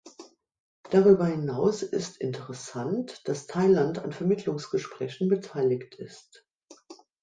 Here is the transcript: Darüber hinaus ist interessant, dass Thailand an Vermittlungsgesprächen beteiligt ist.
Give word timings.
Darüber 0.89 1.27
hinaus 1.27 1.83
ist 1.83 2.17
interessant, 2.17 3.21
dass 3.27 3.45
Thailand 3.45 3.99
an 3.99 4.11
Vermittlungsgesprächen 4.11 5.29
beteiligt 5.29 5.93
ist. 5.93 6.47